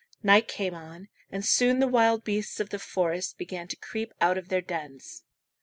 [0.23, 4.35] Night came on, and soon the wild beasts of the forest began to creep out
[4.35, 5.21] of their dens.